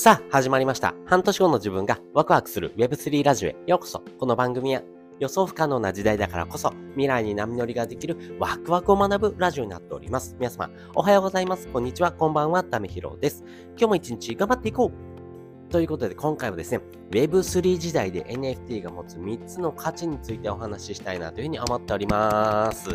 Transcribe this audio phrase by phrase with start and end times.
[0.00, 0.94] さあ、始まりました。
[1.04, 4.02] 半年後の自分がワクワクする Web3 ラジオへようこそ。
[4.18, 4.80] この番組は
[5.18, 10.36] 予想不可能な時代だからこそ未来に波乗りができるワクワクを学ぶラジオになっております。
[10.38, 11.68] 皆様、おはようございます。
[11.68, 12.12] こんにちは。
[12.12, 12.64] こんばんは。
[12.64, 13.44] ためひろです。
[13.76, 16.80] 今日も一日頑張っていこうということで、今回はですね、
[17.10, 22.88] Web3 時代で NFT が持つ3つの価値についてお話ししたいなというふうに思っております。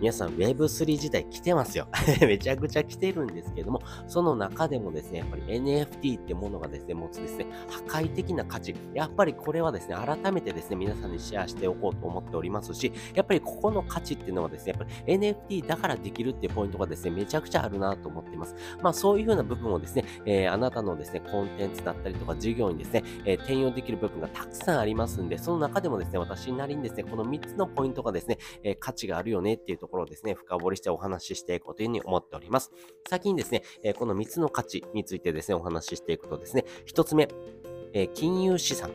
[0.00, 1.88] 皆さん Web3 時代来てますよ。
[2.20, 8.74] めちゃくちゃ来てるんですけども、その中でもですね、やっぱり NFT ってものがですね、持つですね、破壊的な価値。
[8.92, 18.54] やっぱりこれはですね、改めてですね、皆さんにシェアしておこうと思っておりますし、やっぱりここの価値っていうのはですね、やっぱり NFT だからできるっていうポイントがですね、めちゃくちゃあるなと思っています。
[18.82, 32.72] まあそういう風な部分をですね、えー、あなたのですね、コンテンツだったりとか事業にですね、えー、転用できる部分がたくさんありますんで、その中でもですね、私なりにですね、この3つのポイントがですね、えー、価値があるよねっていうとところをですね、深掘りしてお話ししていこうというふうに思っております。
[33.08, 37.28] 先にですね、えこの3つの価値についてですね、お話ししていくとですね、1つ目、
[37.92, 38.90] え金融資産。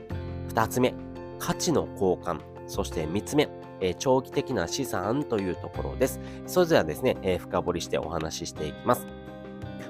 [0.50, 0.94] 2つ目、
[1.40, 2.42] 価値の交換。
[2.68, 6.20] そして3つ目、え長期的な資産というところです。
[6.46, 9.08] それではですね、え深掘りしてお話ししていきます。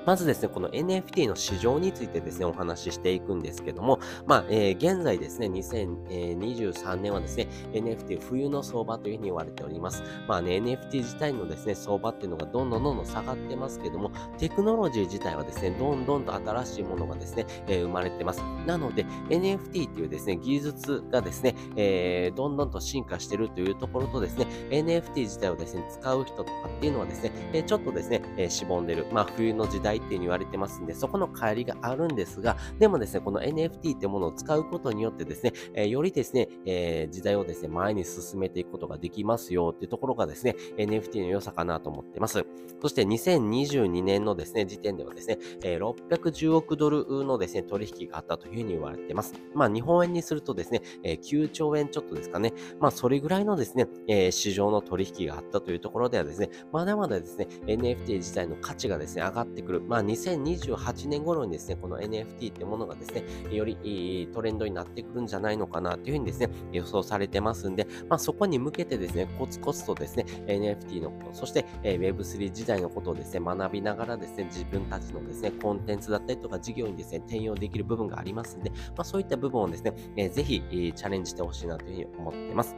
[0.05, 10.03] まずですね、この NFT の市場についてですね、お話ししていくんですけども、まあ、えー、現在ですね、2023年はですね、NFT 冬の相場というふうに言われております。
[10.27, 18.41] まあね、NFT 自体のですね、相場っていうのがどんどんどんどん下がってますけども、テクノロジー自体はですね、どんどんと新しいものがですね、えー、生まれてます。
[18.65, 29.05] なので、NFT っていうですね、技術がですね、えー、どんどんと進化してるというところとですね、NFT 自体をですね、使う人とかっていうのはですね、えちょっとですね、えしぼんでる。
[29.11, 42.45] まあ、冬の時代代っていうに言われてますんで、そこの帰りがあるんですが、でもですね、この NFT ってものを使うことによってですね、えー、よりですね、えー、時代をですね、前に進めていくことができますよっていうところがですね、NFT の良さかなと思ってます。
[42.81, 49.33] そして2022年のですね、時点ではですね、えー、610億ドルのですね、取引があったというふうに言われてます。
[49.53, 52.53] まあ、日本円にするとですね、えー、9兆円ちょっとですかね。
[52.79, 59.80] まあ、それぐらいのですね、えー、市場の取引があったというところではですね、まだまだですね、NFT 自体の価値がですね、上がってくる。
[59.87, 82.75] まあ、2028年頃にですね、この NFT ってものがですね、よりトレンドになってくるんじゃないのかなというふうにですね、予想されてますんで、まあ、そこに向けてですね、コツコツとですね、NFT のこと、そして Web3 時代のことをですね、学びながらですね、自分たちのですね、コンテンツだったりとか事業にですね、転用できる部分がありますんで、まあ、そういった部分をですね、ぜひチャレンジしてほしいなというふうに思ってます。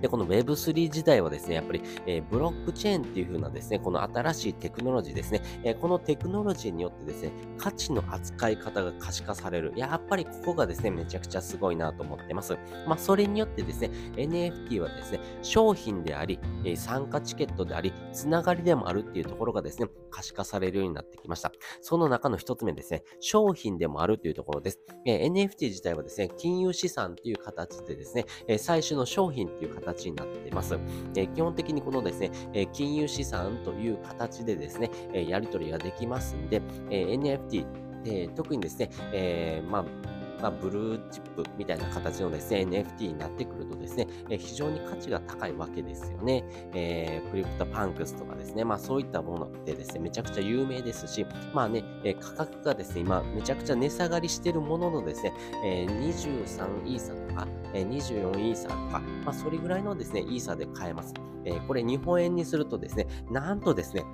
[0.00, 9.72] で、この Web3 時代はですね、やっぱり、えー、ブロックチェーンっていう風なですね、この新しいテクノロジーですね、えー、このテクノロジーによってですね、価値の扱い方が可視化される。
[9.76, 12.56] やっぱりここがですね、めちゃくちゃすごいなと思ってます。
[12.86, 21.52] まあ、それによってですね、NFT はですね、商品であり、えー、参加チケットであり、つながりでもあるっていうところがですね、可視化されるようになってきました。
[21.80, 24.80] その中の一つ目ですね、商品でもあるというところです。
[25.04, 30.76] え NFT 自体はですね、金融資産という形でですね、え最終の商品という形になっています。
[31.14, 37.64] え基本的にこのですね、え金融資産という形でですね、えやり取りができますんで、え NFT、
[38.04, 39.84] え特にですね、えまあ
[40.42, 46.44] まあ、ブルーチップみたいな形のですね、NFT になってくるとですね、え非常に価値が高いわけですよね。
[46.74, 51.24] えー、 CryptoPunks とかですね、まあそういったものってですね、めちゃくちゃ有名ですし、
[51.54, 55.32] まあね、え価格がですね、今めちゃくちゃ値下がりしてるもののですね、
[55.64, 57.14] えー、23イーサ、
[57.74, 61.14] え、24イーサーとか、まあそれぐらいのですね、イーサで買えます。
[61.44, 64.04] えー、これ日本円にするとですね、なんとですね、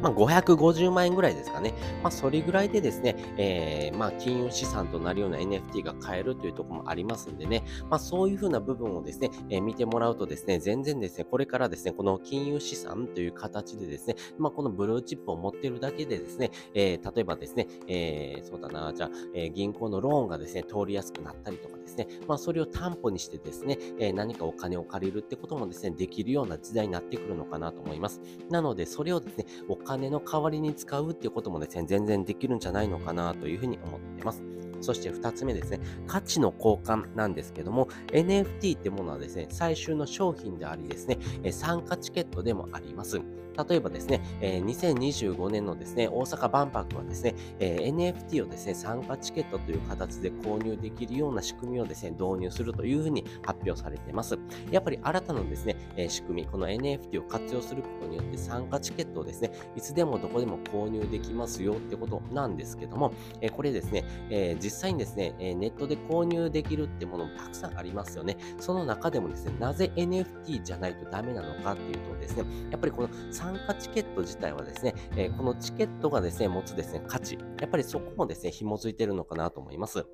[0.00, 1.74] まあ、550万円ぐらいですかね。
[2.02, 28.20] まあ、それぐらいでですね、えー、まあ、金融資産となるような NFT が買えるというところもありますんでね、まあ、そういうふうな部分をですね、えー、見てもらうとですね、全然ですね、これからですね、この金融資産という形でですね、まあ、このブルーチップを持ってるだけでですね、えー、例えばですね、えー、そうだな、じゃあ、えー、銀行のローンがですね、通りやすくなったりとかですね、まあ、それを担保にしてですね、えー、何かお金を借りるってこともですね、できるような時代になってくるのかなと思います。
[28.48, 34.42] なので、それをですね、お金の代わりに使うっていうこともですね、全然できるんじゃないのかなというふうに思っています。
[34.80, 41.18] そして2つ目ですね、価値の交換なんですけども、NFT ってものはですね、最終の商品でありですね、
[41.52, 43.20] 参加チケットでもあります。
[43.68, 54.38] 例えばですね、え、2025年のですね、大阪万博はですね、え、NFT をですね、参加チケットという形で購入できるような仕組みをですね、導入するというふうに発表されています。
[54.70, 68.36] やっぱり新たなですね、え、仕組み、この NFT を活用することによって参加チケットをですね、いつでもどこでも購入できますよってことなんですけども、え、これですね、え、実際にですね、え、ネットで購入できるってものもたくさんありますよね。
[68.58, 80.06] その中でもですね、なぜ NFT じゃないとダメなのかっていうとですね、やっぱりこの参参加チケット自体はですね、えー、このチケットがですね、持つですね、価値、やっぱりそこもですね、紐づいてるのかなと思います。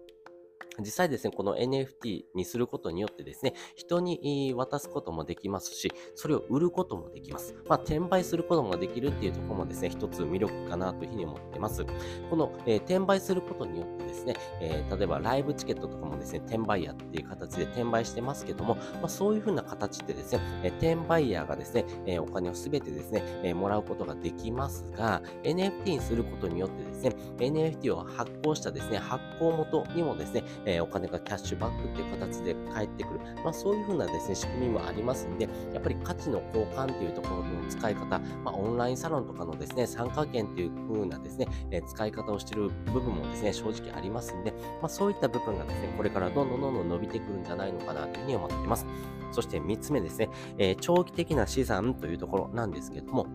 [0.81, 7.55] 実際ですね、この NFT にすることによってですね、人に渡すこともできますし、それを売ることもできます。
[7.69, 11.84] まあ、転売することもできるっていうところもですね、一つ魅力かなというふうに思ってます。
[12.31, 33.21] この、えー、転売することによってですね、えー、例えばライブチケットとかもですね、転売ヤーっていう形で転売してますけども、まあ、そういうふうな形でですね、えー、転売ヤーがですね、えお金をすべてですね、えもらうことができますが、NFT にすることによってですね、NFT を発行したですね、発行元にもですね、えお金がキャッシュバックっていう形で返ってくる。
[33.43, 44.53] まあそういうふうなですね、仕組みもありますんで、やっぱり価値の交換っていうところの使い方、まあオンラインサロンとかのですね、参加券っていう風なですね、えー、使い方をしている部分もですね、正直ありますんで、
[44.83, 48.87] まあそういった部分がですね、これからどんどんどんどん伸びてくるんじゃないのかなというふうに思っています。
[49.33, 53.27] そして3つ目ですね、えー、長期的な資産というところなんですけども、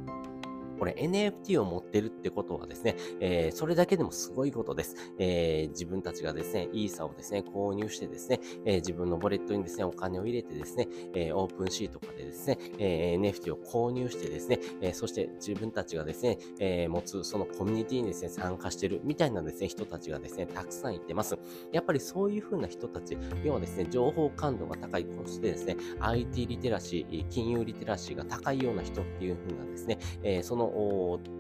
[0.82, 4.96] これ NFT を持ってるってことはですね、えー、それだけでもすごいことです。
[5.20, 21.38] えー、自分たちがですね、イーサをですね、購入してですね、えー、自分のボレットにですね、お金を入れてですね、えオープンシーとかでですね、え NFT を購入してですね、えそして自分たちがですね、え持つそのコミュニティにですね、参加してるみたいなですね、人たちがですね、たくさんいてます。
[21.72, 30.71] やっぱりそういう風な人たち、要はですね、情報感度が高い、そしてですね、IT リテラシー、金融リテラシーが高いような人っていう風なですね、えその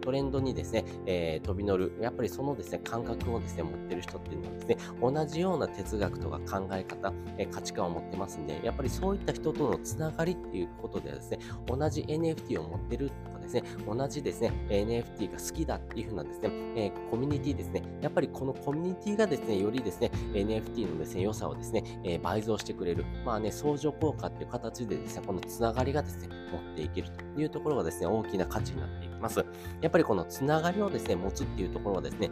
[0.01, 23.05] トレンドにですね、えー、飛び乗る、やっぱりそのですね、感覚をですね、持ってる人っていうのはですね、同じような哲学とか考え方、えー、価値観を持ってますんで、やっぱりそういった人とのつながりっていうことではですね、同じ NFT を持ってるとかですね、同じですね、NFT が好きだっていう風なですね、えー、コミュニティですね、やっぱりこのコミュニティがですね、よりですね、NFT のですね、良さをですね、えー、倍増してくれる。
[23.25, 29.45] まあね、相乗効果っていう形でですね、このつながりがですね、持っていけるというところがですね、大きな価値になっていきます。
[29.81, 32.29] やっぱりこのつながりをですね、持つっていうところはですね、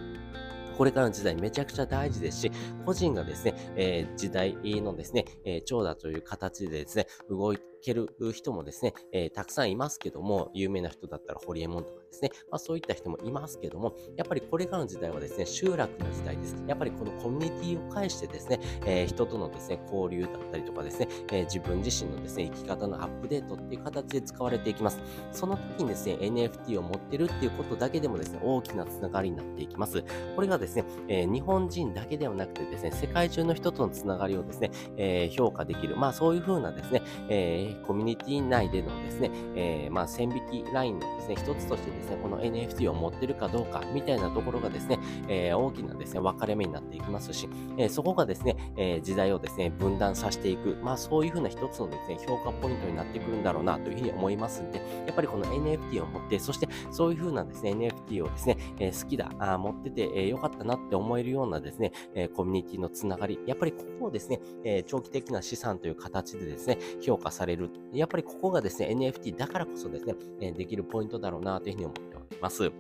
[0.78, 2.52] これからの時代めちゃくちゃ大事ですし、
[2.86, 16.56] 個人がですね、えー、時代のですね、えー、長打という形でですね、動いてける人もですね、えー、たくさんいますけども、有名な人だったらホリエモンとかですね、まあそういった人もいますけども、やっぱりこれからの時代はですね、集落の時代です。
[16.68, 25.00] やっぱりこのコミュニティを介してですね、えー、人とのですね、交流だったりとかですね、えー、自分自身のですね、生き方のアップデートっていう形で使われていきます。
[25.32, 30.04] その時にですね、NFT を持ってるっていうことだけでもですね、大きなつながりになっていきます。
[30.36, 35.96] これがですね、えー、日本人だけではなくてですね、世界中の人とのつながりをですね、え評価できる。
[35.96, 67.59] まあそういう風なですね、えコミュニティ内でのですね、えー、まあ、線引きラインのですね、一つとしてですね、この NFT を持ってるかどうかみたいなところがですね、えー、大きなですね、分かれ目になっていきますし、え、そこがですね、え時代をですね、分断させていく、まあ、そういうふうな一つのですね、評価ポイントになってくるんだろうなというふうに思いますんで、やっぱりこの NFT を持って、そしてそういうふうなですね、NFT をですね、え好きだ、あ持ってて、えー、よかったなって思えるようなですね、えコミュニティのつながり、やっぱりここをですね、え長期的な資産という形でですね、評価される。
[67.94, 70.06] やっぱりここがですね、NFT だからこそです
[70.40, 72.72] ね、できるポイントだろうなというふうに思っております。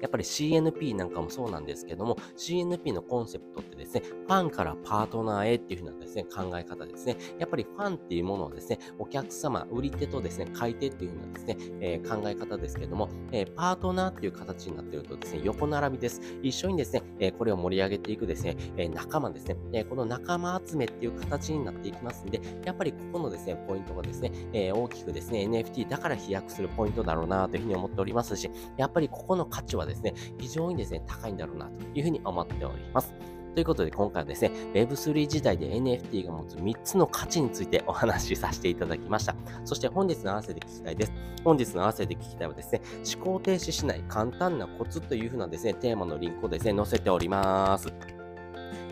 [0.00, 7.16] やっぱり CNP なんかもそうなんですけども、CNP のコンセプトってですね、ファンからパートナーへっていう風なですね、考え方ですね。
[7.38, 16.20] やっぱりファンっていうものをですね、お客様、売り手とですね、買い手っていう風なですね、えー、考え方ですけども、えー、パートナーっていう形になってるとですね、横並びです。
[16.42, 33.14] 一緒にですね、えー、これを盛り上げていくですね、え仲間ですね、えこの仲間集めっていう形になっていきますんで、やっぱりここのですね、ポイントがですね、え大きくですね、NFT だから飛躍するポイントだろうなというふうに思っておりますし、やっぱりここの価値はですね、非常にですね、高いんだろうなというふうに思っております。
[33.54, 39.34] ということで今回はですね、Web3 時代で NFT が持つ3つの価値についてお 話しさせていただきました。
[39.64, 41.12] そして本日の合わせて聞きたいです。
[41.44, 42.80] 本日の合わせて聞きたいはですね、
[43.14, 47.92] 思考停止しない簡単なコツというふうなですね、テーマのリンクをですね、載せております。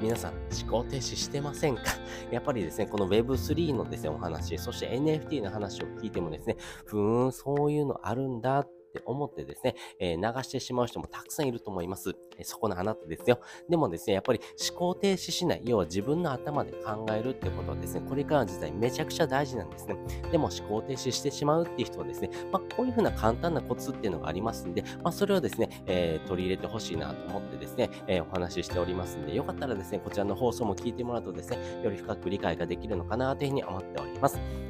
[0.03, 0.33] 皆さん、
[0.63, 1.83] 思考停止してませんか？
[2.31, 12.15] やっぱりですね、この Web3 のですね、お話、そして NFT の話を聞いてもですね、ふーん、そういうのあるんだっって思ってですね、えー、流してしまう人もたくさんいると思います。
[12.39, 13.41] えー、そこのあなたですよ。
[13.69, 19.97] でもですね、やっぱり思考停止しない、要は自分の頭で考えるってことはですね、これからの時代めちゃくちゃ大事なんですね。
[20.31, 34.70] でも思考停止してしまうっていう人はですね、まあ、こういうふうな簡単なコツっていうのがありますんで、まあ、それをですね、えー、取り入れてほしいなと思ってですね、えお話ししておりますんで、よかったらですね、こちらの放送も聞いてもらうとですね、より深く理解ができるのかなというふうに思っております。